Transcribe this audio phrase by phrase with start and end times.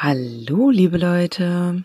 [0.00, 1.84] Hallo, liebe Leute.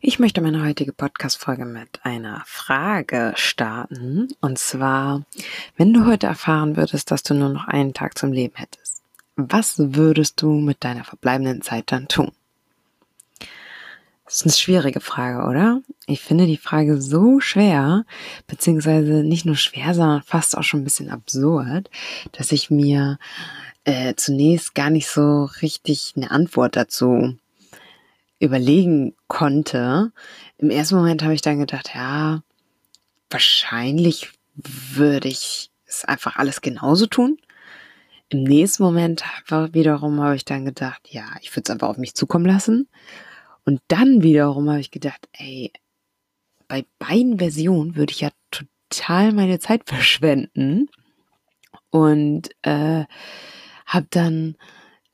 [0.00, 4.28] Ich möchte meine heutige Podcast-Folge mit einer Frage starten.
[4.40, 5.24] Und zwar,
[5.76, 9.02] wenn du heute erfahren würdest, dass du nur noch einen Tag zum Leben hättest,
[9.34, 12.30] was würdest du mit deiner verbleibenden Zeit dann tun?
[14.32, 15.82] Das ist eine schwierige Frage, oder?
[16.06, 18.06] Ich finde die Frage so schwer,
[18.46, 21.90] beziehungsweise nicht nur schwer, sondern fast auch schon ein bisschen absurd,
[22.32, 23.18] dass ich mir
[23.84, 27.36] äh, zunächst gar nicht so richtig eine Antwort dazu
[28.38, 30.12] überlegen konnte.
[30.56, 32.42] Im ersten Moment habe ich dann gedacht, ja,
[33.28, 37.36] wahrscheinlich würde ich es einfach alles genauso tun.
[38.30, 39.24] Im nächsten Moment
[39.72, 42.88] wiederum habe ich dann gedacht, ja, ich würde es einfach auf mich zukommen lassen.
[43.64, 45.72] Und dann wiederum habe ich gedacht, ey,
[46.68, 50.88] bei beiden Versionen würde ich ja total meine Zeit verschwenden.
[51.90, 53.04] Und äh,
[53.86, 54.56] habe dann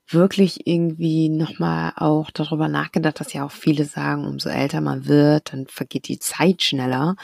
[0.07, 5.53] wirklich irgendwie nochmal auch darüber nachgedacht, dass ja auch viele sagen, umso älter man wird,
[5.53, 7.15] dann vergeht die Zeit schneller.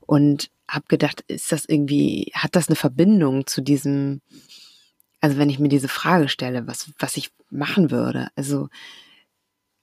[0.00, 4.20] Und habe gedacht, ist das irgendwie, hat das eine Verbindung zu diesem,
[5.20, 8.68] also wenn ich mir diese Frage stelle, was, was ich machen würde, also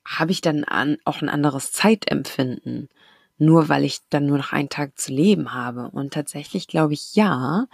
[0.05, 2.89] habe ich dann an, auch ein anderes Zeitempfinden,
[3.37, 5.89] nur weil ich dann nur noch einen Tag zu leben habe.
[5.91, 7.67] Und tatsächlich glaube ich ja,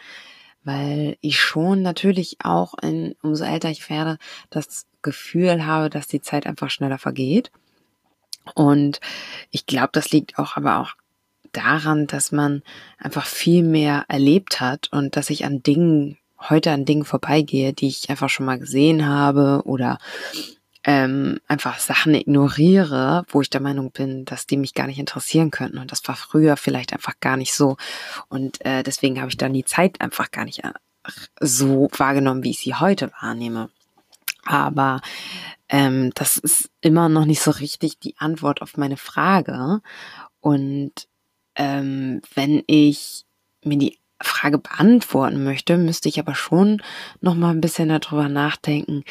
[0.64, 4.18] weil ich schon natürlich auch, in, umso älter ich werde,
[4.50, 7.52] das Gefühl habe, dass die Zeit einfach schneller vergeht.
[8.56, 9.00] Und
[9.52, 10.94] ich glaube, das liegt auch aber auch
[11.52, 12.62] daran, dass man
[12.98, 16.18] einfach viel mehr erlebt hat und dass ich an Dingen,
[16.50, 19.98] heute an Dingen vorbeigehe, die ich einfach schon mal gesehen habe oder
[20.84, 25.52] ähm, einfach Sachen ignoriere, wo ich der Meinung bin, dass die mich gar nicht interessieren
[25.52, 25.78] könnten.
[25.78, 27.78] Und das war früher vielleicht einfach gar nicht so.
[28.30, 30.72] Und äh, deswegen habe ich dann die Zeit einfach gar nicht äh,
[31.42, 33.70] so wahrgenommen, wie ich sie heute wahrnehme.
[34.46, 35.02] Aber
[35.68, 39.82] ähm, das ist immer noch nicht so richtig die Antwort auf meine Frage.
[40.40, 40.94] Und
[41.56, 43.26] ähm, wenn ich
[43.64, 46.82] mir die Frage beantworten möchte, müsste ich aber schon
[47.22, 49.04] noch mal ein bisschen darüber nachdenken,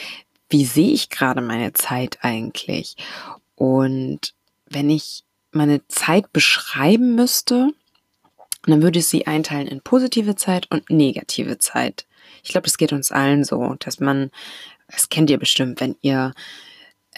[0.51, 2.97] wie sehe ich gerade meine Zeit eigentlich?
[3.55, 4.35] Und
[4.67, 7.71] wenn ich meine Zeit beschreiben müsste,
[8.65, 12.07] dann würde ich sie einteilen in positive Zeit und negative Zeit.
[12.43, 14.31] Ich glaube, das geht uns allen so, dass man,
[14.89, 16.35] das kennt ihr bestimmt, wenn ihr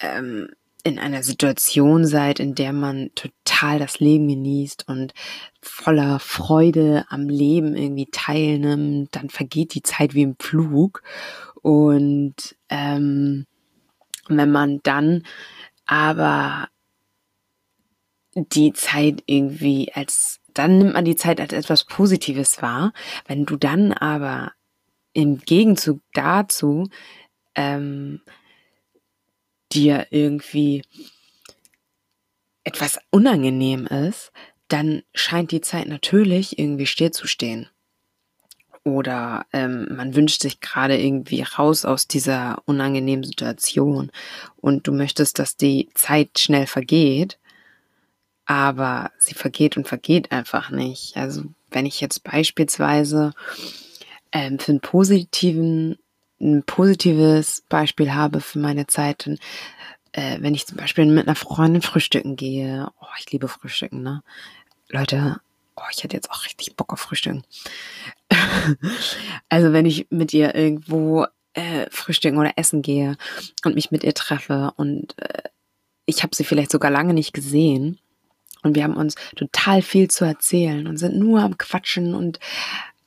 [0.01, 0.49] ähm,
[0.83, 5.13] in einer Situation seid, in der man total das Leben genießt und
[5.63, 11.03] voller Freude am Leben irgendwie teilnimmt, dann vergeht die Zeit wie im Flug.
[11.63, 13.47] Und ähm,
[14.29, 15.25] wenn man dann
[15.87, 16.69] aber
[18.35, 22.93] die Zeit irgendwie als, dann nimmt man die Zeit als etwas Positives wahr.
[23.27, 24.53] Wenn du dann aber
[25.13, 26.89] im Gegenzug dazu
[27.55, 28.21] ähm,
[29.73, 30.83] dir irgendwie
[32.65, 34.33] etwas unangenehm ist,
[34.69, 37.69] dann scheint die Zeit natürlich irgendwie stillzustehen
[38.85, 44.11] oder ähm, man wünscht sich gerade irgendwie raus aus dieser unangenehmen Situation
[44.57, 47.39] und du möchtest, dass die Zeit schnell vergeht,
[48.47, 51.17] aber sie vergeht und vergeht einfach nicht.
[51.17, 53.33] Also wenn ich jetzt beispielsweise
[54.33, 55.99] ähm, für einen positiven,
[56.41, 59.39] ein positives Beispiel habe für meine Zeit, dann
[60.13, 64.23] äh, wenn ich zum Beispiel mit einer Freundin frühstücken gehe, oh, ich liebe Frühstücken, ne?
[64.89, 65.41] Leute,
[65.77, 67.45] oh, ich hätte jetzt auch richtig Bock auf Frühstücken.
[69.49, 73.17] also wenn ich mit ihr irgendwo äh, frühstücken oder essen gehe
[73.65, 75.43] und mich mit ihr treffe und äh,
[76.07, 77.99] ich habe sie vielleicht sogar lange nicht gesehen
[78.63, 82.41] und wir haben uns total viel zu erzählen und sind nur am Quatschen und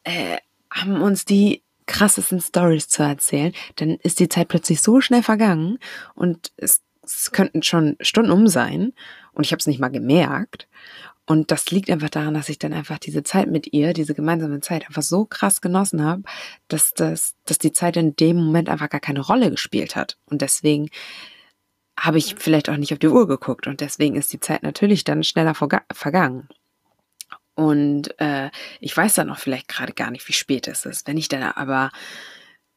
[0.03, 0.37] äh,
[0.69, 5.79] haben uns die krassesten Stories zu erzählen, dann ist die Zeit plötzlich so schnell vergangen
[6.15, 8.93] und es, es könnten schon Stunden um sein
[9.33, 10.67] und ich habe es nicht mal gemerkt.
[11.25, 14.59] Und das liegt einfach daran, dass ich dann einfach diese Zeit mit ihr, diese gemeinsame
[14.59, 16.23] Zeit einfach so krass genossen habe,
[16.67, 20.17] dass, das, dass die Zeit in dem Moment einfach gar keine Rolle gespielt hat.
[20.25, 20.89] Und deswegen
[21.97, 25.03] habe ich vielleicht auch nicht auf die Uhr geguckt und deswegen ist die Zeit natürlich
[25.05, 26.49] dann schneller vergangen.
[27.55, 31.07] Und äh, ich weiß dann auch vielleicht gerade gar nicht, wie spät es ist.
[31.07, 31.91] Wenn ich dann aber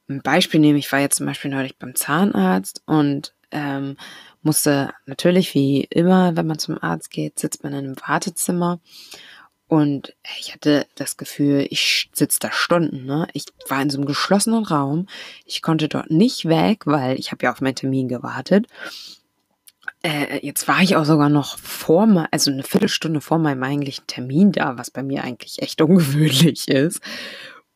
[0.09, 3.97] ein Beispiel nehme, ich war jetzt zum Beispiel neulich beim Zahnarzt und ähm,
[4.43, 8.81] musste natürlich wie immer, wenn man zum Arzt geht, sitzt man in einem Wartezimmer.
[9.69, 13.05] Und ich hatte das Gefühl, ich sitze da Stunden.
[13.05, 13.27] Ne?
[13.33, 15.09] Ich war in so einem geschlossenen Raum.
[15.45, 18.67] Ich konnte dort nicht weg, weil ich habe ja auf meinen Termin gewartet.
[20.07, 24.53] Äh, jetzt war ich auch sogar noch vor, also eine Viertelstunde vor meinem eigentlichen Termin
[24.53, 27.01] da, was bei mir eigentlich echt ungewöhnlich ist.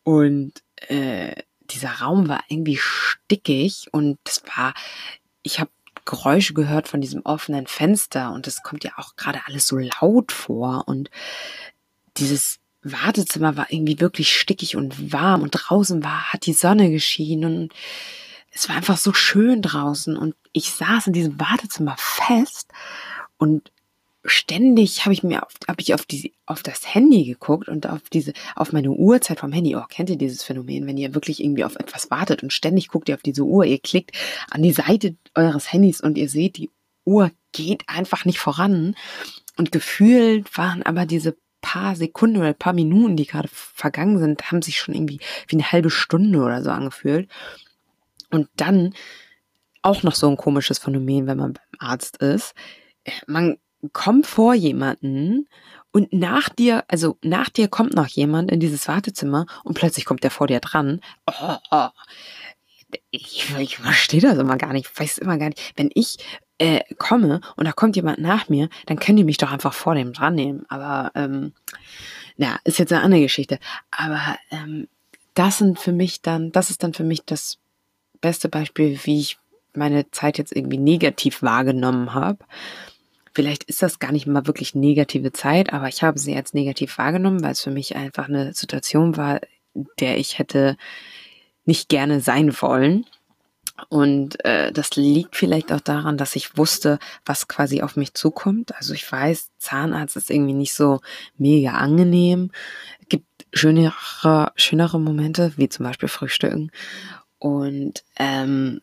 [0.05, 0.53] Und
[0.89, 4.75] äh, dieser Raum war irgendwie stickig und es war,
[5.43, 5.71] ich habe
[6.05, 10.31] Geräusche gehört von diesem offenen Fenster und es kommt ja auch gerade alles so laut
[10.31, 11.11] vor und
[12.17, 17.63] dieses Wartezimmer war irgendwie wirklich stickig und warm und draußen war, hat die Sonne geschienen
[17.63, 17.75] und
[18.51, 22.73] es war einfach so schön draußen und ich saß in diesem Wartezimmer fest
[23.39, 23.71] und
[24.25, 28.03] ständig habe ich mir auf, hab ich auf die auf das Handy geguckt und auf
[28.11, 29.77] diese auf meine Uhrzeit vom Handy.
[29.77, 33.09] Oh, kennt ihr dieses Phänomen, wenn ihr wirklich irgendwie auf etwas wartet und ständig guckt
[33.09, 34.13] ihr auf diese Uhr, ihr klickt
[34.51, 36.71] an die Seite eures Handys und ihr seht, die
[37.05, 38.95] Uhr geht einfach nicht voran
[39.57, 44.63] und gefühlt waren aber diese paar Sekunden oder paar Minuten, die gerade vergangen sind, haben
[44.63, 47.29] sich schon irgendwie wie eine halbe Stunde oder so angefühlt.
[48.31, 48.95] Und dann
[49.83, 52.55] auch noch so ein komisches Phänomen, wenn man beim Arzt ist.
[53.27, 53.59] Man
[53.93, 55.49] kommt vor jemanden
[55.93, 60.23] und nach dir, also nach dir kommt noch jemand in dieses Wartezimmer und plötzlich kommt
[60.23, 61.01] der vor dir dran.
[61.27, 61.89] Oh, oh.
[63.11, 65.73] Ich, ich verstehe das immer gar nicht, ich weiß immer gar nicht.
[65.77, 66.19] Wenn ich
[66.59, 69.95] äh, komme und da kommt jemand nach mir, dann können die mich doch einfach vor
[69.95, 70.65] dem dran nehmen.
[70.69, 71.53] Aber ähm,
[72.37, 73.59] ja, ist jetzt eine andere Geschichte.
[73.91, 74.89] Aber ähm,
[75.35, 77.59] das sind für mich dann, das ist dann für mich das
[78.21, 79.39] beste Beispiel, wie ich
[79.75, 82.39] meine Zeit jetzt irgendwie negativ wahrgenommen habe.
[83.33, 86.99] Vielleicht ist das gar nicht mal wirklich negative Zeit, aber ich habe sie als negativ
[86.99, 89.41] wahrgenommen, weil es für mich einfach eine Situation war,
[90.01, 90.77] der ich hätte
[91.65, 93.07] nicht gerne sein wollen.
[93.89, 98.75] Und äh, das liegt vielleicht auch daran, dass ich wusste, was quasi auf mich zukommt.
[98.77, 101.01] Also ich weiß, Zahnarzt ist irgendwie nicht so
[101.39, 102.51] mega angenehm.
[103.01, 106.71] Es gibt schönere, schönere Momente, wie zum Beispiel Frühstücken.
[107.41, 108.81] Und ähm,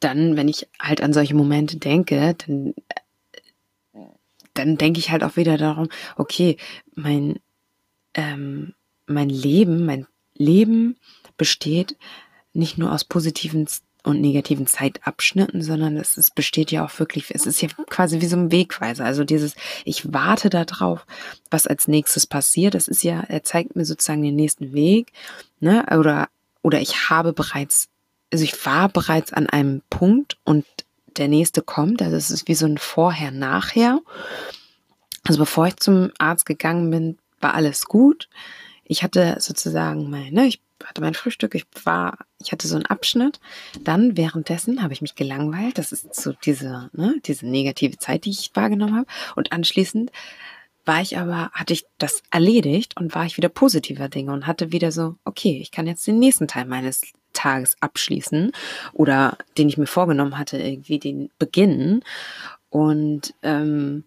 [0.00, 2.74] dann, wenn ich halt an solche Momente denke, dann,
[4.54, 6.56] dann denke ich halt auch wieder darum, okay,
[6.94, 7.38] mein,
[8.14, 8.74] ähm,
[9.06, 10.96] mein Leben, mein Leben
[11.36, 11.96] besteht
[12.52, 13.68] nicht nur aus positiven
[14.04, 18.26] und negativen Zeitabschnitten, sondern es, es besteht ja auch wirklich, es ist ja quasi wie
[18.26, 19.04] so ein Wegweiser.
[19.04, 19.54] Also dieses,
[19.84, 21.04] ich warte da drauf,
[21.50, 22.74] was als nächstes passiert.
[22.74, 25.12] Das ist ja, er zeigt mir sozusagen den nächsten Weg,
[25.60, 25.84] ne?
[25.98, 26.28] Oder,
[26.62, 27.88] oder ich habe bereits,
[28.32, 30.64] also ich war bereits an einem Punkt und
[31.16, 32.02] der nächste kommt.
[32.02, 34.00] Also es ist wie so ein Vorher-Nachher.
[35.26, 38.28] Also bevor ich zum Arzt gegangen bin, war alles gut.
[38.84, 42.86] Ich hatte sozusagen meine, ne, ich hatte mein Frühstück, ich war, ich hatte so einen
[42.86, 43.40] Abschnitt.
[43.82, 45.78] Dann währenddessen habe ich mich gelangweilt.
[45.78, 49.06] Das ist so diese, ne, diese negative Zeit, die ich wahrgenommen habe.
[49.36, 50.10] Und anschließend
[50.88, 54.72] war ich aber, hatte ich das erledigt und war ich wieder positiver Dinge und hatte
[54.72, 57.02] wieder so, okay, ich kann jetzt den nächsten Teil meines
[57.34, 58.52] Tages abschließen
[58.94, 62.02] oder den ich mir vorgenommen hatte, irgendwie den beginnen.
[62.70, 64.04] Und ähm,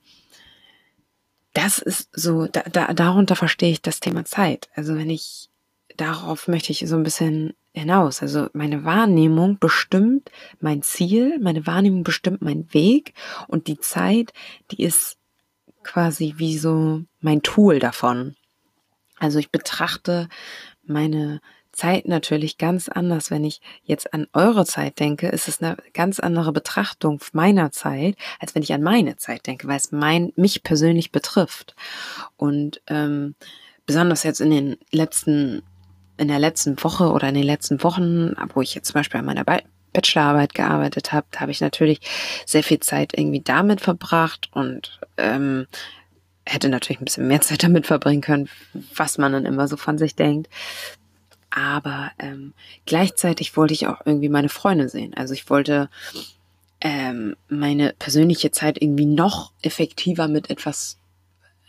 [1.54, 4.69] das ist so, da, da, darunter verstehe ich das Thema Zeit.
[4.75, 5.50] Also wenn ich
[5.98, 8.22] darauf möchte ich so ein bisschen hinaus.
[8.22, 13.13] Also meine Wahrnehmung bestimmt mein Ziel, meine Wahrnehmung bestimmt meinen Weg
[13.48, 14.33] und die Zeit,
[14.72, 15.18] die ist
[15.83, 18.36] quasi wie so mein Tool davon.
[19.19, 20.28] Also ich betrachte
[20.83, 21.42] meine
[21.72, 23.31] Zeit natürlich ganz anders.
[23.31, 28.16] Wenn ich jetzt an eure Zeit denke, ist es eine ganz andere Betrachtung meiner Zeit,
[28.39, 31.75] als wenn ich an meine Zeit denke, weil es mein, mich persönlich betrifft.
[32.36, 33.36] Und ähm,
[33.86, 35.63] besonders jetzt in den letzten
[36.18, 39.25] in der letzten Woche oder in den letzten Wochen, wo ich jetzt zum Beispiel an
[39.25, 39.44] meiner
[39.94, 42.00] Bachelorarbeit gearbeitet habe, habe ich natürlich
[42.45, 45.68] sehr viel Zeit irgendwie damit verbracht und ähm,
[46.45, 48.50] hätte natürlich ein bisschen mehr Zeit damit verbringen können,
[48.95, 50.50] was man dann immer so von sich denkt.
[51.50, 52.54] Aber ähm,
[52.86, 55.14] gleichzeitig wollte ich auch irgendwie meine Freunde sehen.
[55.14, 55.90] Also ich wollte
[56.80, 60.98] ähm, meine persönliche Zeit irgendwie noch effektiver mit etwas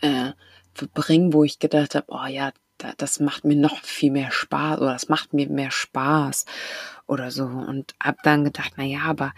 [0.01, 0.31] äh,
[0.73, 2.51] verbringen, wo ich gedacht habe, oh ja,
[2.97, 6.45] das macht mir noch viel mehr Spaß oder das macht mir mehr Spaß
[7.07, 7.45] oder so.
[7.45, 9.33] Und hab dann gedacht, na ja, aber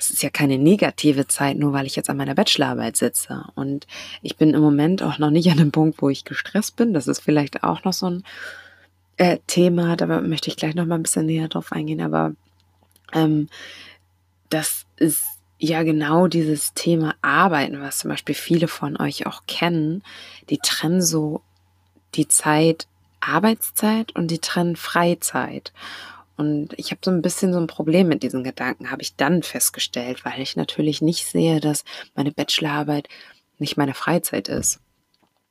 [0.00, 3.44] das ist ja keine negative Zeit, nur weil ich jetzt an meiner Bachelorarbeit sitze.
[3.54, 3.86] Und
[4.22, 6.94] ich bin im Moment auch noch nicht an dem Punkt, wo ich gestresst bin.
[6.94, 8.24] Das ist vielleicht auch noch so ein
[9.18, 12.00] äh, Thema, da möchte ich gleich noch mal ein bisschen näher drauf eingehen.
[12.00, 12.32] Aber
[13.12, 13.48] ähm,
[14.48, 15.22] das ist
[15.58, 20.02] ja genau dieses Thema Arbeiten, was zum Beispiel viele von euch auch kennen.
[20.48, 21.42] Die trennen so
[22.14, 22.86] die Zeit
[23.20, 25.72] Arbeitszeit und die trennen Freizeit.
[26.36, 29.42] Und ich habe so ein bisschen so ein Problem mit diesen Gedanken, habe ich dann
[29.42, 33.08] festgestellt, weil ich natürlich nicht sehe, dass meine Bachelorarbeit
[33.58, 34.80] nicht meine Freizeit ist.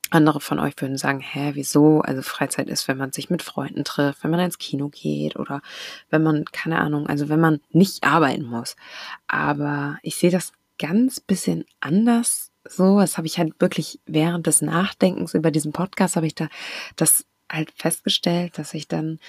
[0.10, 2.02] Andere von euch würden sagen, hä, wieso?
[2.02, 5.62] Also Freizeit ist, wenn man sich mit Freunden trifft, wenn man ins Kino geht oder
[6.10, 8.76] wenn man, keine Ahnung, also wenn man nicht arbeiten muss.
[9.28, 14.62] Aber ich sehe das ganz bisschen anders so, das habe ich halt wirklich während des
[14.62, 16.48] Nachdenkens über diesen Podcast, habe ich da
[16.96, 19.20] das halt festgestellt, dass ich dann,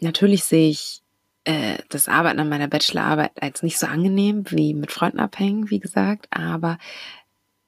[0.00, 1.02] natürlich sehe ich
[1.44, 5.80] äh, das Arbeiten an meiner Bachelorarbeit als nicht so angenehm wie mit Freunden abhängen, wie
[5.80, 6.78] gesagt, aber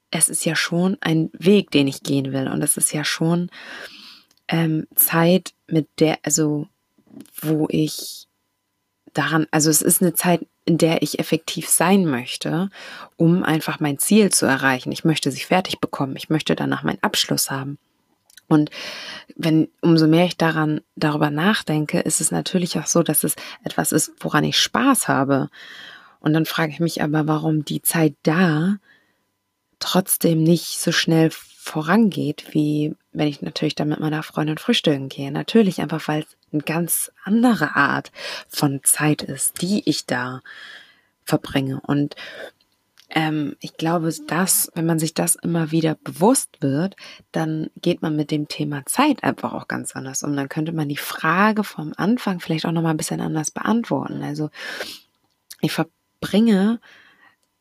[0.09, 2.47] es ist ja schon ein Weg, den ich gehen will.
[2.47, 3.49] Und es ist ja schon
[4.47, 6.67] ähm, Zeit, mit der, also
[7.41, 8.27] wo ich
[9.13, 12.69] daran, also es ist eine Zeit, in der ich effektiv sein möchte,
[13.17, 14.91] um einfach mein Ziel zu erreichen.
[14.91, 16.15] Ich möchte sie fertig bekommen.
[16.15, 17.77] Ich möchte danach meinen Abschluss haben.
[18.47, 18.69] Und
[19.35, 23.91] wenn, umso mehr ich daran, darüber nachdenke, ist es natürlich auch so, dass es etwas
[23.91, 25.49] ist, woran ich Spaß habe.
[26.19, 28.77] Und dann frage ich mich aber, warum die Zeit da
[29.79, 35.31] trotzdem nicht so schnell vorangeht, wie wenn ich natürlich dann mit meiner Freundin frühstücken gehe.
[35.31, 38.11] Natürlich einfach, weil es eine ganz andere Art
[38.47, 40.41] von Zeit ist, die ich da
[41.23, 41.79] verbringe.
[41.85, 42.15] Und
[43.09, 46.95] ähm, ich glaube, dass, wenn man sich das immer wieder bewusst wird,
[47.31, 50.35] dann geht man mit dem Thema Zeit einfach auch ganz anders um.
[50.35, 54.23] Dann könnte man die Frage vom Anfang vielleicht auch nochmal ein bisschen anders beantworten.
[54.23, 54.49] Also
[55.61, 56.79] ich verbringe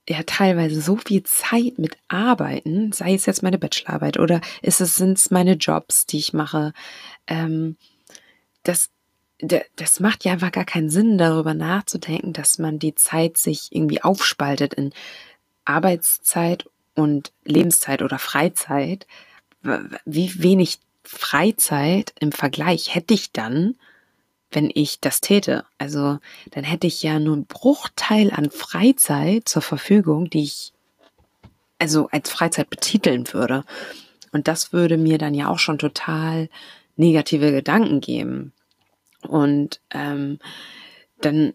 [0.09, 4.97] ja teilweise so viel Zeit mit Arbeiten, sei es jetzt meine Bachelorarbeit oder ist es,
[4.97, 6.73] sind es meine Jobs, die ich mache.
[7.27, 7.77] Ähm,
[8.65, 8.91] das,
[9.77, 14.03] das macht ja einfach gar keinen Sinn, darüber nachzudenken, dass man die Zeit sich irgendwie
[14.03, 14.93] aufspaltet in
[15.65, 19.07] Arbeitszeit und Lebenszeit oder Freizeit,
[20.05, 23.77] wie wenig Freizeit im Vergleich hätte ich dann,
[24.55, 25.65] wenn ich das täte?
[25.79, 26.19] Also
[26.51, 30.73] dann hätte ich ja nur einen Bruchteil an Freizeit zur Verfügung, die ich
[31.79, 33.65] also als Freizeit betiteln würde.
[34.31, 36.49] Und das würde mir dann ja auch schon total
[36.97, 38.53] negative Gedanken geben.
[39.27, 40.39] Und ähm,
[41.21, 41.55] dann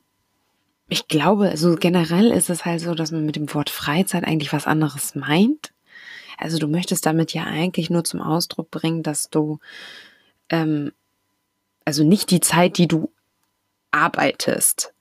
[0.89, 4.53] ich glaube, also generell ist es halt so, dass man mit dem Wort Freizeit eigentlich
[4.53, 5.73] was anderes meint.
[6.37, 9.59] Also du möchtest damit ja eigentlich nur zum Ausdruck bringen, dass du,
[10.49, 10.93] ähm,
[11.87, 13.13] also nicht die Zeit, die du
[13.91, 14.93] arbeitest.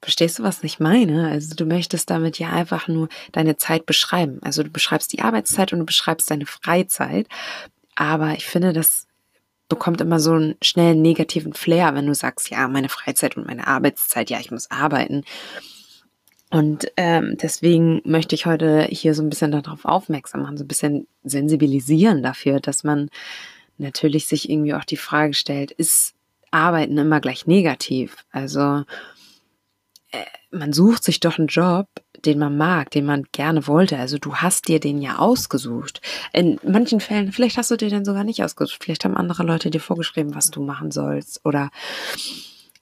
[0.00, 1.28] Verstehst du, was ich meine?
[1.28, 4.38] Also du möchtest damit ja einfach nur deine Zeit beschreiben.
[4.42, 7.26] Also du beschreibst die Arbeitszeit und du beschreibst deine Freizeit.
[7.96, 9.08] Aber ich finde, das
[9.68, 13.66] bekommt immer so einen schnellen negativen Flair, wenn du sagst, ja, meine Freizeit und meine
[13.66, 15.24] Arbeitszeit, ja, ich muss arbeiten.
[16.50, 20.68] Und ähm, deswegen möchte ich heute hier so ein bisschen darauf aufmerksam machen, so ein
[20.68, 23.10] bisschen sensibilisieren dafür, dass man
[23.78, 26.14] natürlich sich irgendwie auch die Frage stellt, ist
[26.50, 28.16] Arbeiten immer gleich negativ?
[28.30, 28.84] Also
[30.10, 31.86] äh, man sucht sich doch einen Job,
[32.24, 33.98] den man mag, den man gerne wollte.
[33.98, 36.00] Also du hast dir den ja ausgesucht.
[36.32, 38.82] In manchen Fällen, vielleicht hast du dir den sogar nicht ausgesucht.
[38.82, 41.70] Vielleicht haben andere Leute dir vorgeschrieben, was du machen sollst oder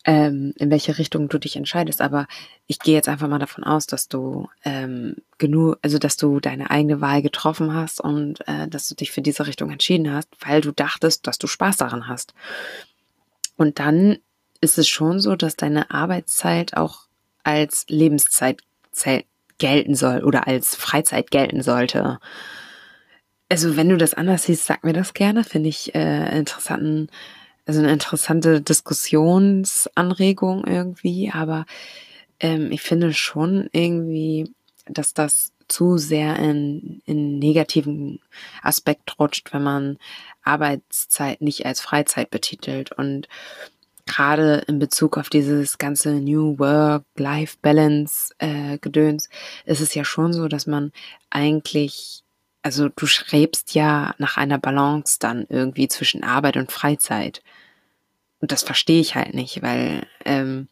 [0.07, 2.01] ähm, in welche Richtung du dich entscheidest.
[2.01, 2.27] Aber
[2.67, 6.71] ich gehe jetzt einfach mal davon aus, dass du ähm, genug, also dass du deine
[6.71, 10.61] eigene Wahl getroffen hast und äh, dass du dich für diese Richtung entschieden hast, weil
[10.61, 12.33] du dachtest, dass du Spaß daran hast.
[13.57, 14.19] Und dann
[14.61, 17.07] ist es schon so, dass deine Arbeitszeit auch
[17.43, 18.63] als Lebenszeit
[19.59, 22.19] gelten soll oder als Freizeit gelten sollte.
[23.49, 25.45] Also wenn du das anders siehst, sag mir das gerne.
[25.45, 27.09] Finde ich äh, interessanten,
[27.67, 31.31] also eine interessante Diskussionsanregung irgendwie.
[31.33, 31.67] Aber
[32.41, 34.53] ähm, ich finde schon irgendwie,
[34.87, 38.21] dass das zu sehr in, in negativen
[38.63, 39.99] Aspekt rutscht, wenn man
[40.43, 43.27] Arbeitszeit nicht als Freizeit betitelt und
[44.07, 49.31] gerade in Bezug auf dieses ganze New Work-Life-Balance-Gedöns äh,
[49.71, 50.93] ist es ja schon so, dass man
[51.31, 52.23] eigentlich,
[52.67, 57.41] also du schrebst ja nach einer Balance dann irgendwie zwischen Arbeit und Freizeit.
[58.41, 60.67] Und das verstehe ich halt nicht, weil ähm,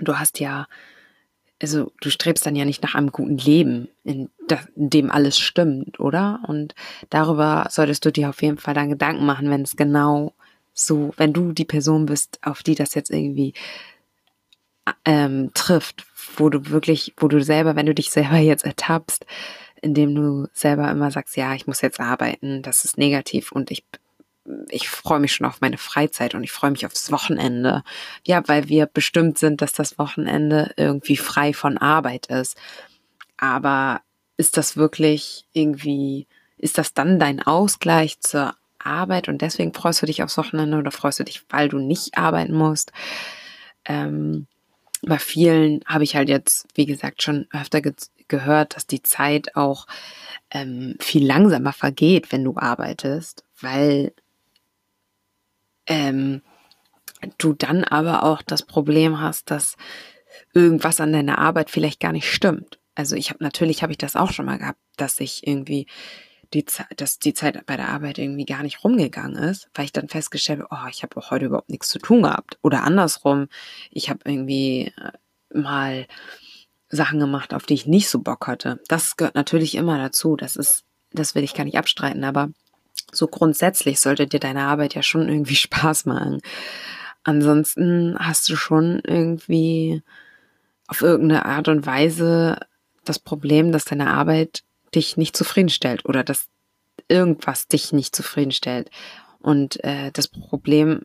[0.00, 0.66] du hast ja,
[1.62, 4.30] also du strebst dann ja nicht nach einem guten Leben, in,
[4.74, 6.40] dem alles stimmt, oder?
[6.48, 6.74] Und
[7.08, 10.34] darüber solltest du dir auf jeden Fall dann Gedanken machen, wenn es genau
[10.74, 13.54] so, wenn du die Person bist, auf die das jetzt irgendwie
[15.04, 16.04] ähm, trifft,
[16.36, 19.24] wo du wirklich, wo du selber, wenn du dich selber jetzt ertappst,
[19.82, 23.84] indem du selber immer sagst, ja, ich muss jetzt arbeiten, das ist negativ und ich
[24.68, 27.82] ich freue mich schon auf meine Freizeit und ich freue mich aufs Wochenende.
[28.26, 32.56] Ja, weil wir bestimmt sind, dass das Wochenende irgendwie frei von Arbeit ist.
[33.36, 34.00] Aber
[34.36, 40.06] ist das wirklich irgendwie, ist das dann dein Ausgleich zur Arbeit und deswegen freust du
[40.06, 42.92] dich aufs Wochenende oder freust du dich, weil du nicht arbeiten musst.
[43.84, 44.46] Ähm,
[45.02, 47.92] bei vielen habe ich halt jetzt, wie gesagt, schon öfter ge
[48.28, 49.88] gehört, dass die Zeit auch
[50.52, 54.12] ähm, viel langsamer vergeht, wenn du arbeitest, weil
[55.86, 56.40] ähm,
[57.38, 59.76] du dann aber auch das Problem hast, dass
[60.54, 62.78] irgendwas an deiner Arbeit vielleicht gar nicht stimmt.
[62.94, 65.86] Also ich habe natürlich habe ich das auch schon mal gehabt, dass ich irgendwie
[66.54, 66.64] die,
[66.96, 70.60] dass die Zeit bei der Arbeit irgendwie gar nicht rumgegangen ist, weil ich dann festgestellt
[70.60, 72.58] habe, oh, ich habe heute überhaupt nichts zu tun gehabt.
[72.62, 73.48] Oder andersrum,
[73.90, 76.06] ich habe irgendwie äh, mal
[76.88, 78.80] Sachen gemacht, auf die ich nicht so Bock hatte.
[78.88, 80.36] Das gehört natürlich immer dazu.
[80.36, 82.50] Das ist, das will ich gar nicht abstreiten, aber
[83.12, 86.40] so grundsätzlich sollte dir deine Arbeit ja schon irgendwie Spaß machen.
[87.22, 90.02] Ansonsten hast du schon irgendwie
[90.88, 92.58] auf irgendeine Art und Weise
[93.04, 96.46] das Problem, dass deine Arbeit dich nicht zufriedenstellt oder dass
[97.08, 98.90] irgendwas dich nicht zufriedenstellt.
[99.38, 101.02] Und äh, das Problem,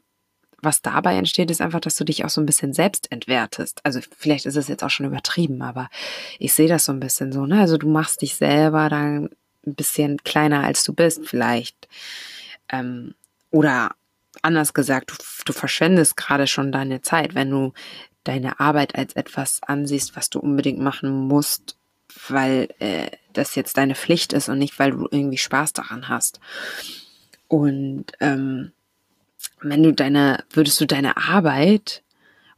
[0.61, 3.81] was dabei entsteht, ist einfach, dass du dich auch so ein bisschen selbst entwertest.
[3.83, 5.89] Also vielleicht ist es jetzt auch schon übertrieben, aber
[6.39, 7.45] ich sehe das so ein bisschen so.
[7.45, 7.59] Ne?
[7.59, 9.29] Also du machst dich selber dann
[9.65, 11.87] ein bisschen kleiner, als du bist, vielleicht.
[12.69, 13.15] Ähm,
[13.51, 13.91] oder
[14.41, 15.15] anders gesagt, du,
[15.45, 17.73] du verschwendest gerade schon deine Zeit, wenn du
[18.23, 21.77] deine Arbeit als etwas ansiehst, was du unbedingt machen musst,
[22.27, 26.39] weil äh, das jetzt deine Pflicht ist und nicht, weil du irgendwie Spaß daran hast.
[27.47, 28.71] Und ähm,
[29.61, 32.03] wenn du deine, würdest du deine Arbeit,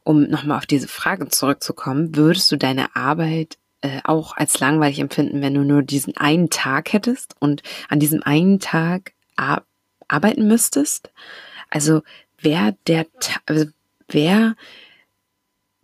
[0.04, 5.42] um nochmal auf diese Frage zurückzukommen, würdest du deine Arbeit äh, auch als langweilig empfinden,
[5.42, 9.62] wenn du nur diesen einen Tag hättest und an diesem einen Tag ar
[10.08, 11.10] arbeiten müsstest?
[11.70, 12.02] Also
[12.40, 13.06] wer der,
[13.46, 13.66] also
[14.08, 14.56] wer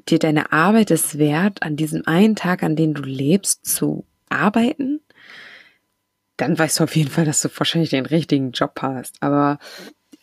[0.09, 5.01] dir deine Arbeit es wert, an diesem einen Tag, an dem du lebst, zu arbeiten,
[6.37, 9.17] dann weißt du auf jeden Fall, dass du wahrscheinlich den richtigen Job hast.
[9.21, 9.59] Aber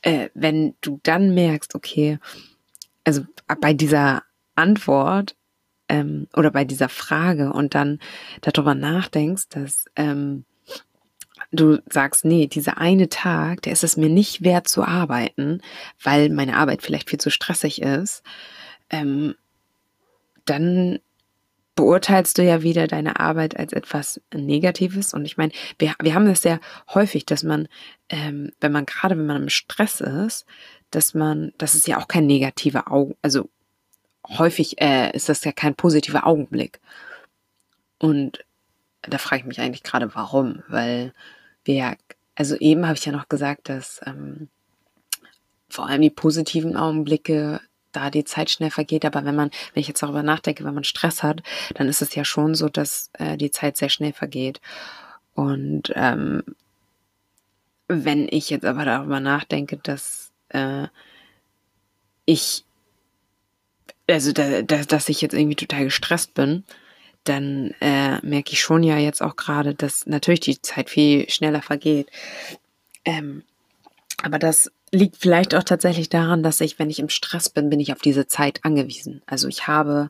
[0.02, 2.20] äh, wenn du dann merkst, okay,
[3.04, 3.24] also
[3.60, 4.24] bei dieser
[4.56, 5.36] Antwort
[5.88, 8.00] ähm, oder bei dieser Frage und dann
[8.42, 10.46] darüber nachdenkst, dass ähm,
[11.52, 15.62] du sagst, nee, dieser eine Tag, der ist es mir nicht wert zu arbeiten,
[16.02, 18.24] weil meine Arbeit vielleicht viel zu stressig ist,
[18.90, 19.36] ähm,
[20.46, 21.00] dann
[21.76, 25.14] beurteilst du ja wieder deine Arbeit als etwas Negatives.
[25.14, 26.60] Und ich meine, wir, wir haben das sehr
[26.94, 27.68] häufig, dass man,
[28.10, 30.46] ähm, wenn man gerade, wenn man im Stress ist,
[30.92, 33.50] dass man, das ist ja auch kein negativer Augen, also
[34.28, 36.80] häufig äh, ist das ja kein positiver Augenblick.
[38.00, 38.44] Und
[39.02, 41.14] da frage ich mich eigentlich gerade, warum, weil
[41.64, 41.96] wir ja,
[42.36, 44.50] also eben habe ich ja noch gesagt, dass ähm,
[45.70, 49.06] vor allem die positiven Augenblicke da die Zeit schnell vergeht.
[49.06, 51.42] Aber wenn man, wenn ich jetzt darüber nachdenke, wenn man Stress hat,
[51.76, 54.62] dann ist es ja schon so, dass äh, die Zeit sehr schnell vergeht.
[55.34, 56.44] Und ähm,
[57.88, 60.88] wenn ich jetzt aber darüber nachdenke, dass äh,
[62.26, 62.64] ich,
[64.08, 66.64] also da, da, dass ich jetzt irgendwie total gestresst bin,
[67.24, 71.62] dann äh, merke ich schon ja jetzt auch gerade, dass natürlich die Zeit viel schneller
[71.62, 72.10] vergeht.
[73.06, 73.44] Ähm,
[74.24, 77.80] aber das liegt vielleicht auch tatsächlich daran, dass ich, wenn ich im Stress bin, bin
[77.80, 79.22] ich auf diese Zeit angewiesen.
[79.26, 80.10] Also ich habe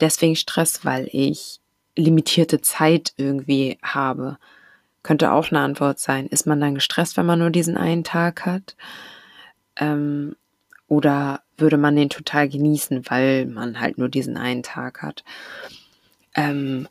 [0.00, 1.60] deswegen Stress, weil ich
[1.96, 4.38] limitierte Zeit irgendwie habe.
[5.02, 6.26] Könnte auch eine Antwort sein.
[6.26, 8.76] Ist man dann gestresst, wenn man nur diesen einen Tag hat?
[9.76, 10.34] Ähm,
[10.88, 15.24] oder würde man den total genießen, weil man halt nur diesen einen Tag hat?
[16.34, 16.88] Ähm,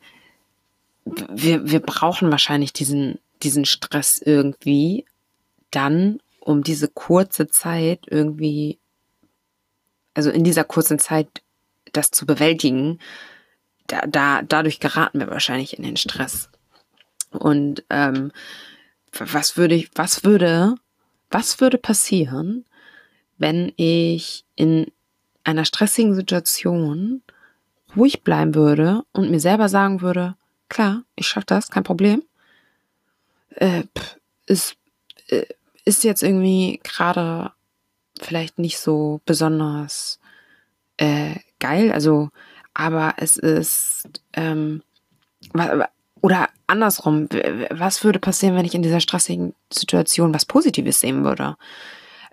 [1.06, 5.06] wir, wir brauchen wahrscheinlich diesen, diesen Stress irgendwie
[5.72, 8.78] dann, um diese kurze Zeit irgendwie,
[10.14, 11.42] also in dieser kurzen Zeit
[11.92, 13.00] das zu bewältigen,
[13.88, 16.50] da, da, dadurch geraten wir wahrscheinlich in den Stress.
[17.32, 18.32] Und ähm,
[19.12, 20.76] was würde ich, was würde,
[21.32, 22.66] was würde passieren,
[23.40, 24.92] wenn ich in
[25.44, 27.24] einer stressigen Situation
[27.96, 30.36] ruhig bleiben würde und mir selber sagen würde,
[30.70, 32.22] klar, ich schaffe das, kein Problem.
[33.50, 33.84] Äh,
[34.46, 34.76] ist,
[35.28, 35.46] äh,
[35.86, 37.52] ist jetzt irgendwie gerade
[38.20, 40.20] vielleicht nicht so besonders
[40.98, 42.30] äh, geil, also,
[42.74, 44.82] aber es ist, ähm,
[46.22, 47.30] oder andersrum,
[47.70, 51.56] was würde passieren, wenn ich in dieser stressigen Situation was Positives sehen würde?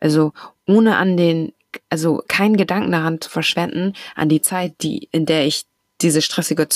[0.01, 0.33] Also,
[0.67, 1.53] ohne an den,
[1.91, 5.67] also keinen Gedanken daran zu verschwenden, an die Zeit, die, in der ich
[6.01, 6.67] diese stressige,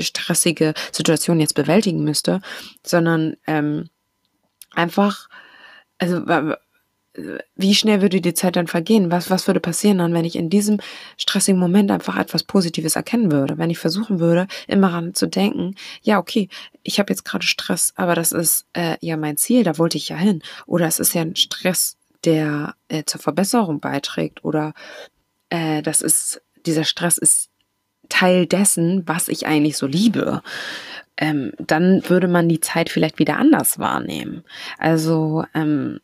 [0.00, 2.40] stressige Situation jetzt bewältigen müsste,
[2.84, 3.88] sondern ähm,
[4.72, 5.28] einfach
[6.02, 6.56] also
[7.56, 9.10] wie schnell würde die Zeit dann vergehen?
[9.10, 10.80] Was, was würde passieren dann, wenn ich in diesem
[11.18, 13.58] stressigen Moment einfach etwas Positives erkennen würde?
[13.58, 16.48] Wenn ich versuchen würde, immer daran zu denken, ja, okay,
[16.82, 20.08] ich habe jetzt gerade Stress, aber das ist äh, ja mein Ziel, da wollte ich
[20.08, 20.42] ja hin.
[20.66, 24.42] Oder es ist ja ein Stress, der äh, zur Verbesserung beiträgt.
[24.44, 24.72] Oder
[25.50, 27.50] äh, das ist, dieser Stress ist
[28.08, 30.42] Teil dessen, was ich eigentlich so liebe
[31.16, 34.44] ähm, dann würde man die Zeit vielleicht wieder anders wahrnehmen.
[34.78, 36.00] Also ähm,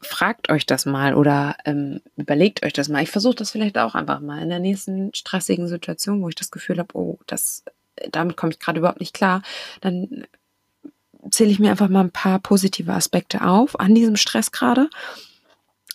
[0.00, 3.02] fragt euch das mal oder ähm, überlegt euch das mal.
[3.02, 6.50] Ich versuche das vielleicht auch einfach mal in der nächsten stressigen Situation, wo ich das
[6.50, 7.64] Gefühl habe, oh, das,
[8.10, 9.42] damit komme ich gerade überhaupt nicht klar.
[9.80, 10.26] Dann
[11.30, 14.88] zähle ich mir einfach mal ein paar positive Aspekte auf an diesem Stress gerade.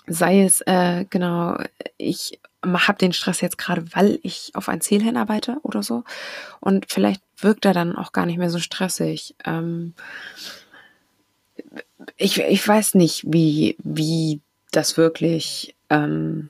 [0.08, 1.58] Sei es, äh, genau,
[1.98, 6.04] ich habe den Stress jetzt gerade, weil ich auf ein Ziel hinarbeite oder so.
[6.60, 9.36] Und vielleicht wirkt er dann auch gar nicht mehr so stressig.
[9.46, 9.94] Ähm,
[12.18, 16.50] ich, ich weiß nicht, wie, wie das wirklich, ähm,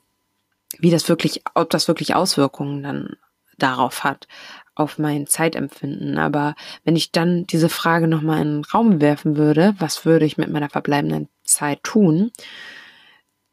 [0.79, 3.17] wie das wirklich, ob das wirklich Auswirkungen dann
[3.57, 4.27] darauf hat,
[4.75, 6.17] auf mein Zeitempfinden.
[6.17, 10.37] Aber wenn ich dann diese Frage nochmal in den Raum werfen würde, was würde ich
[10.37, 12.31] mit meiner verbleibenden Zeit tun,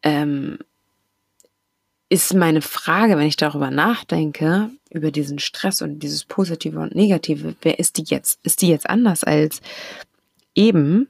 [0.03, 0.59] ähm,
[2.09, 7.55] ist meine Frage, wenn ich darüber nachdenke, über diesen Stress und dieses Positive und Negative,
[7.63, 8.41] wer ist die jetzt?
[8.43, 9.61] Ist die jetzt anders als
[10.55, 11.09] eben?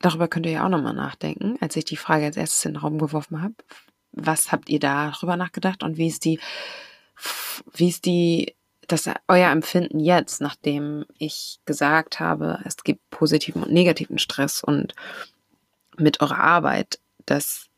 [0.00, 2.80] Darüber könnt ihr ja auch nochmal nachdenken, als ich die Frage als erstes in den
[2.80, 3.54] Raum geworfen habe.
[4.12, 6.38] Was habt ihr darüber nachgedacht und wie ist die,
[7.72, 8.54] wie ist die,
[8.86, 14.94] das euer Empfinden jetzt, nachdem ich gesagt habe, es gibt positiven und negativen Stress und
[15.96, 17.70] mit eurer Arbeit, dass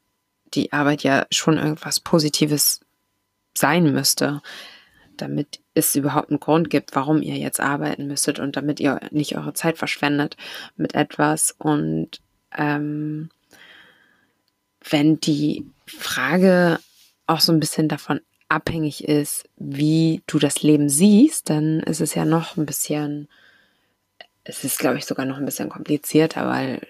[0.54, 2.80] die Arbeit ja schon irgendwas Positives
[3.54, 4.42] sein müsste,
[5.16, 9.36] damit es überhaupt einen Grund gibt, warum ihr jetzt arbeiten müsstet und damit ihr nicht
[9.36, 10.36] eure Zeit verschwendet
[10.76, 11.54] mit etwas.
[11.58, 12.20] Und
[12.56, 13.30] ähm,
[14.88, 16.78] wenn die Frage
[17.26, 22.14] auch so ein bisschen davon abhängig ist, wie du das Leben siehst, dann ist es
[22.14, 23.28] ja noch ein bisschen,
[24.44, 26.86] es ist, glaube ich, sogar noch ein bisschen komplizierter, weil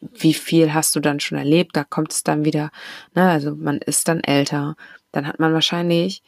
[0.00, 1.76] wie viel hast du dann schon erlebt?
[1.76, 2.70] Da kommt es dann wieder,
[3.14, 4.76] ne, also man ist dann älter,
[5.12, 6.22] dann hat man wahrscheinlich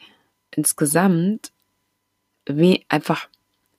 [0.51, 1.53] insgesamt
[2.47, 3.29] wie einfach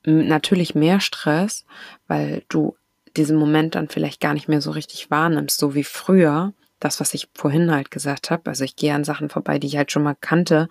[0.03, 1.65] natürlich mehr Stress,
[2.07, 2.75] weil du
[3.17, 6.53] diesen Moment dann vielleicht gar nicht mehr so richtig wahrnimmst, so wie früher.
[6.79, 8.49] Das, was ich vorhin halt gesagt habe.
[8.49, 10.67] Also ich gehe an Sachen vorbei, die ich halt schon mal kannte,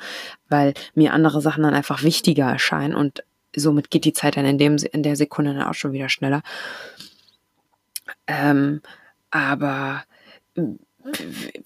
[0.48, 3.22] weil mir andere Sachen dann einfach wichtiger erscheinen und
[3.54, 6.42] somit geht die Zeit dann in, dem, in der Sekunde dann auch schon wieder schneller.
[8.30, 8.80] Ähm,
[9.32, 10.04] aber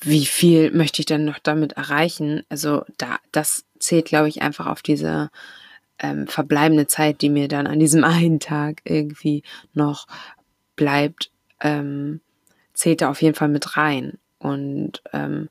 [0.01, 2.43] wie viel möchte ich denn noch damit erreichen?
[2.49, 5.31] Also da, das zählt, glaube ich, einfach auf diese
[5.99, 9.43] ähm, verbleibende Zeit, die mir dann an diesem einen Tag irgendwie
[9.75, 10.07] noch
[10.75, 12.21] bleibt, ähm,
[12.73, 14.19] zählt da auf jeden Fall mit rein.
[14.39, 15.51] Und ähm,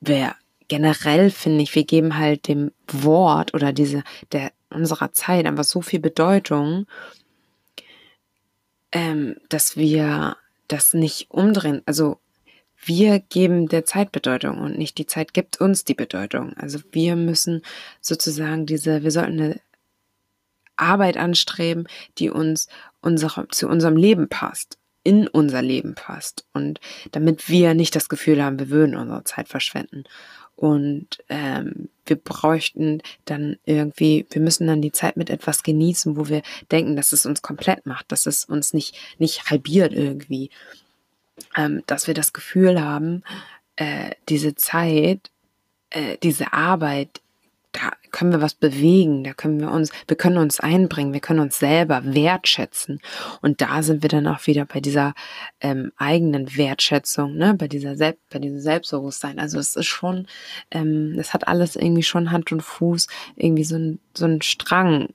[0.00, 0.36] wer
[0.68, 5.80] generell finde ich, wir geben halt dem Wort oder diese der unserer Zeit einfach so
[5.80, 6.86] viel Bedeutung
[8.92, 10.36] ähm, dass wir
[10.68, 11.82] das nicht umdrehen.
[11.86, 12.20] Also
[12.80, 16.54] wir geben der Zeit Bedeutung und nicht die Zeit gibt uns die Bedeutung.
[16.56, 17.62] Also wir müssen
[18.00, 19.60] sozusagen diese, wir sollten eine
[20.76, 22.68] Arbeit anstreben, die uns
[23.00, 26.80] unsere, zu unserem Leben passt, in unser Leben passt und
[27.12, 30.04] damit wir nicht das Gefühl haben, wir würden unsere Zeit verschwenden.
[30.58, 36.28] Und ähm, wir bräuchten dann irgendwie, wir müssen dann die Zeit mit etwas genießen, wo
[36.28, 36.42] wir
[36.72, 40.50] denken, dass es uns komplett macht, dass es uns nicht, nicht halbiert irgendwie.
[41.56, 43.22] Ähm, dass wir das Gefühl haben,
[43.76, 45.30] äh, diese Zeit,
[45.90, 47.20] äh, diese Arbeit
[47.72, 51.40] da können wir was bewegen, da können wir uns, wir können uns einbringen, wir können
[51.40, 53.00] uns selber wertschätzen.
[53.42, 55.14] Und da sind wir dann auch wieder bei dieser
[55.60, 59.38] ähm, eigenen Wertschätzung, ne, bei dieser Selbst, bei diesem Selbstbewusstsein.
[59.38, 60.26] Also es ist schon,
[60.70, 65.08] ähm, hat alles irgendwie schon Hand und Fuß, irgendwie so ein, so ein Strang,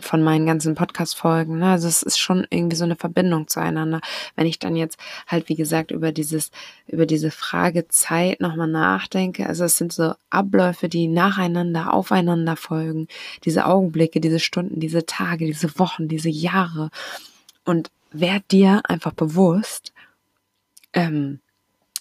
[0.00, 1.58] von meinen ganzen Podcast-Folgen.
[1.58, 1.70] Ne?
[1.70, 4.00] Also es ist schon irgendwie so eine Verbindung zueinander.
[4.34, 6.50] Wenn ich dann jetzt halt, wie gesagt, über dieses,
[6.86, 13.08] über diese Frage Zeit nochmal nachdenke, also es sind so Abläufe, die nacheinander, aufeinander folgen.
[13.44, 16.90] Diese Augenblicke, diese Stunden, diese Tage, diese Wochen, diese Jahre.
[17.64, 19.92] Und werd dir einfach bewusst,
[20.92, 21.40] ähm,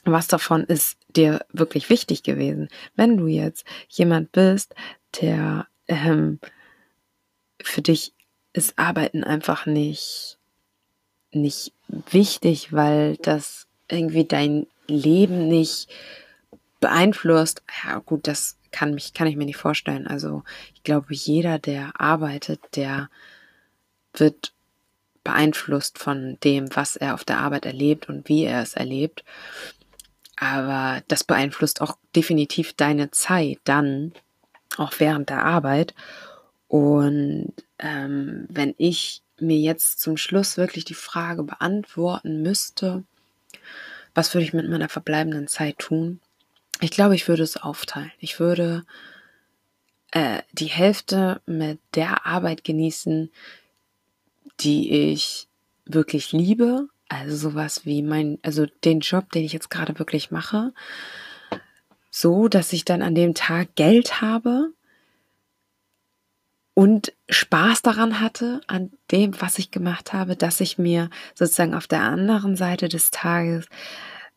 [0.04, 2.70] was davon ist dir wirklich wichtig gewesen.
[2.96, 4.76] Wenn du jetzt jemand bist,
[5.22, 6.40] der ähm,
[7.68, 8.14] für dich
[8.54, 10.38] ist Arbeiten einfach nicht,
[11.32, 15.90] nicht wichtig, weil das irgendwie dein Leben nicht
[16.80, 17.64] beeinflusst.
[17.84, 20.08] Ja, gut, das kann mich, kann ich mir nicht vorstellen.
[20.08, 23.10] Also, ich glaube, jeder, der arbeitet, der
[24.14, 24.54] wird
[25.24, 29.24] beeinflusst von dem, was er auf der Arbeit erlebt und wie er es erlebt.
[30.38, 34.14] Aber das beeinflusst auch definitiv deine Zeit dann,
[34.78, 35.94] auch während der Arbeit.
[36.76, 43.06] Und ähm, wenn ich mir jetzt zum Schluss wirklich die Frage beantworten müsste,
[44.14, 46.20] was würde ich mit meiner verbleibenden Zeit tun?
[46.82, 48.12] Ich glaube, ich würde es aufteilen.
[48.20, 48.84] Ich würde
[50.12, 53.32] äh, die Hälfte mit der Arbeit genießen,
[54.60, 55.48] die ich
[55.86, 56.90] wirklich liebe.
[57.08, 60.74] Also sowas wie mein, also den Job, den ich jetzt gerade wirklich mache.
[62.12, 64.74] So, dass ich dann an dem Tag Geld habe,
[66.76, 71.88] und Spaß daran hatte, an dem, was ich gemacht habe, dass ich mir sozusagen auf
[71.88, 73.66] der anderen Seite des Tages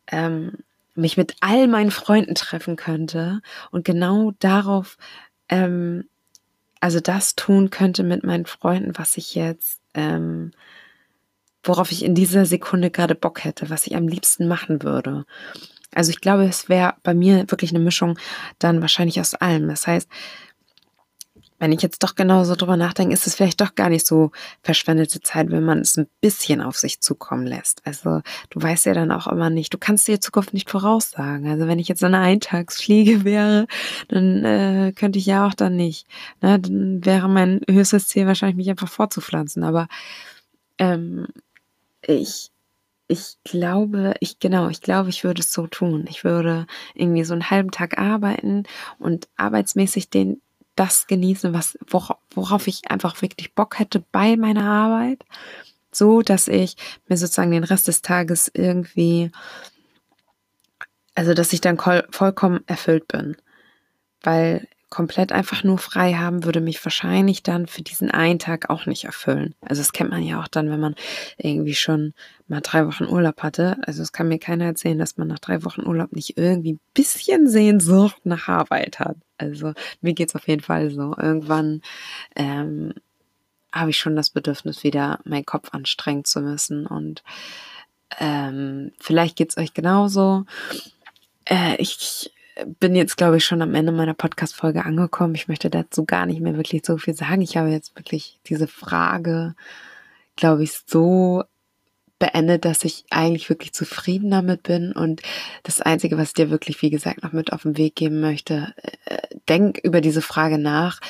[0.07, 0.53] ähm,
[0.95, 3.41] mich mit all meinen Freunden treffen könnte
[3.73, 4.97] und genau darauf,
[5.49, 6.05] ähm,
[6.81, 10.53] also das tun könnte mit meinen Freunden, was ich jetzt, ähm,
[11.65, 15.25] worauf ich in dieser Sekunde gerade Bock hätte, was ich am liebsten machen würde.
[15.93, 18.17] Also ich glaube, es wäre bei mir wirklich eine Mischung
[18.61, 19.69] dann wahrscheinlich aus allem.
[19.69, 20.09] Das heißt,
[21.59, 24.31] wenn ich jetzt doch genauso drüber nachdenke, ist es vielleicht doch gar nicht so
[24.63, 27.83] verschwendete Zeit, wenn man es ein bisschen auf sich zukommen lässt.
[27.85, 31.49] Also du weißt ja dann auch immer nicht, du kannst die Zukunft nicht voraussagen.
[31.49, 33.67] Also wenn ich jetzt eine Eintagsfliege wäre,
[34.09, 36.07] dann äh, könnte ich ja auch dann nicht.
[36.41, 36.59] Ne?
[36.61, 39.65] Dann wäre mein höchstes Ziel wahrscheinlich, mich einfach fortzupflanzen.
[39.65, 39.89] Aber
[40.79, 41.27] ähm,
[42.03, 42.51] ich
[43.11, 46.05] ich glaube, ich genau, ich glaube, ich würde es so tun.
[46.11, 48.65] Ich würde irgendwie so einen halben Tag arbeiten
[48.99, 50.43] und arbeitsmäßig den
[50.79, 55.25] das genießen, was, worauf ich einfach wirklich Bock hätte bei meiner Arbeit,
[55.91, 56.77] so dass ich
[57.09, 59.31] mir sozusagen den Rest des Tages irgendwie,
[61.15, 61.79] also dass ich dann
[62.11, 63.37] vollkommen erfüllt bin.
[64.23, 68.87] Weil komplett einfach nur frei haben würde mich wahrscheinlich dann für diesen einen Tag auch
[68.87, 69.55] nicht erfüllen.
[69.61, 70.95] Also das kennt man ja auch dann, wenn man
[71.37, 72.15] irgendwie schon
[72.47, 73.77] mal drei Wochen Urlaub hatte.
[73.87, 76.81] Also es kann mir keiner erzählen, dass man nach drei Wochen Urlaub nicht irgendwie ein
[76.95, 79.17] bisschen Sehnsucht nach Arbeit hat.
[79.37, 81.15] Also mir geht's auf jeden Fall so.
[81.17, 81.83] Irgendwann
[82.35, 82.95] ähm,
[83.73, 86.87] habe ich schon das Bedürfnis, wieder meinen Kopf anstrengen zu müssen.
[86.87, 87.23] Und
[88.19, 90.47] ähm, vielleicht geht's euch genauso.
[91.45, 92.33] Äh, ich
[92.67, 95.35] bin jetzt, glaube ich, schon am Ende meiner Podcast-Folge angekommen.
[95.35, 97.43] Ich möchte dazu gar nicht mehr wirklich so viel sagen.
[97.43, 99.55] Ich habe jetzt wirklich diese Frage,
[100.37, 101.45] glaube ich, so
[102.19, 104.93] beendet, dass ich eigentlich wirklich zufrieden damit bin.
[104.93, 105.23] Und
[105.63, 108.75] das Einzige, was ich dir wirklich, wie gesagt, noch mit auf den Weg geben möchte,
[109.05, 109.19] äh,
[109.49, 111.01] denk über diese Frage nach.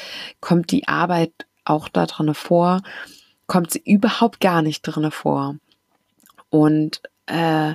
[0.40, 1.32] Kommt die Arbeit
[1.64, 2.82] auch da drinne vor?
[3.46, 5.56] Kommt sie überhaupt gar nicht drinne vor?
[6.50, 7.74] Und äh,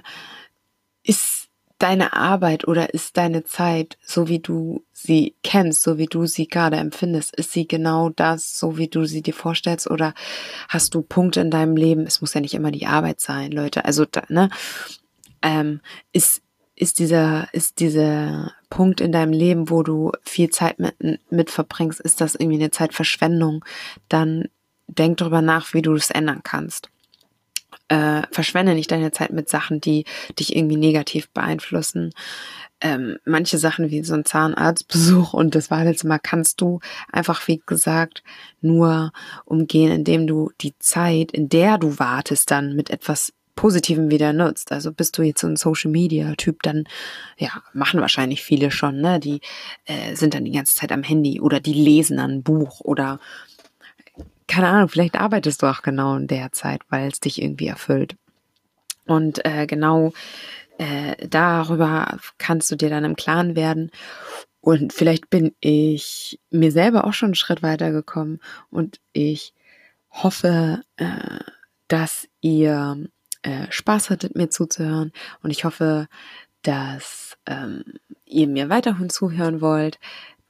[1.03, 1.49] ist
[1.83, 6.47] deine Arbeit oder ist deine Zeit, so wie du sie kennst, so wie du sie
[6.47, 9.91] gerade empfindest, ist sie genau das, so wie du sie dir vorstellst?
[9.91, 10.13] Oder
[10.69, 13.83] hast du Punkte in deinem Leben, es muss ja nicht immer die Arbeit sein, Leute,
[13.83, 14.49] also, ne,
[15.41, 15.81] ähm,
[16.13, 16.41] ist,
[16.75, 20.95] ist dieser, ist dieser Punkt in deinem Leben, wo du viel Zeit mit,
[21.29, 23.65] mit verbringst, ist das irgendwie eine Zeitverschwendung,
[24.07, 24.45] dann
[24.87, 26.92] denk drüber nach, wie du es ändern kannst
[27.89, 30.05] äh, verschwende nicht deine Zeit mit Sachen, die
[30.39, 32.11] dich irgendwie negativ beeinflussen.
[32.81, 36.79] Ähm, manche Sachen wie so ein Zahnarztbesuch und das Badezimmer kannst du
[37.11, 38.23] einfach, wie gesagt,
[38.61, 39.11] nur
[39.45, 44.71] umgehen, indem du die Zeit, in der du wartest, dann mit etwas Positivem wieder nutzt.
[44.71, 46.85] Also bist du jetzt so ein Social Media Typ, dann
[47.37, 49.19] ja, machen wahrscheinlich viele schon, ne?
[49.19, 49.41] Die
[49.85, 53.19] äh, sind dann die ganze Zeit am Handy oder die lesen ein Buch oder
[54.53, 58.15] keine Ahnung, vielleicht arbeitest du auch genau in der Zeit, weil es dich irgendwie erfüllt.
[59.05, 60.13] Und äh, genau
[60.77, 63.89] äh, darüber kannst du dir dann im Klaren werden.
[64.61, 68.39] Und vielleicht bin ich mir selber auch schon einen Schritt weiter gekommen
[68.69, 69.53] und ich
[70.11, 71.39] hoffe, äh,
[71.87, 73.07] dass ihr
[73.41, 75.11] äh, Spaß hattet, mir zuzuhören.
[75.41, 76.07] Und ich hoffe,
[76.61, 77.83] dass ähm,
[78.25, 79.99] ihr mir weiterhin zuhören wollt.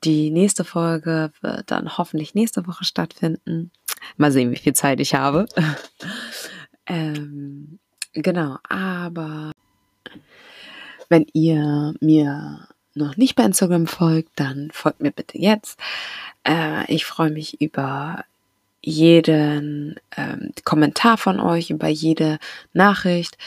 [0.04, 3.72] Die nächste Folge wird dann hoffentlich nächste Woche stattfinden.
[4.18, 5.46] Mal sehen, wie viel Zeit ich habe.
[6.86, 7.80] ähm,
[8.14, 9.52] genau, aber
[11.10, 15.80] wenn ihr mir noch nicht bei Instagram folgt, dann folgt mir bitte jetzt.
[16.48, 18.26] Äh, ich freue mich über
[18.82, 22.38] jeden ähm, Kommentar von euch, über jede
[22.74, 23.38] Nachricht.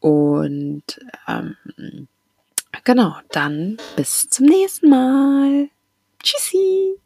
[0.00, 0.82] Und
[1.28, 1.56] ähm,
[2.84, 5.68] genau, dann bis zum nächsten Mal.
[6.22, 7.01] Tschüssi.